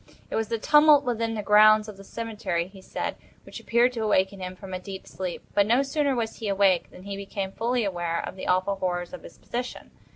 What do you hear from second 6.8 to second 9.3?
than he became fully aware of the awful horrors of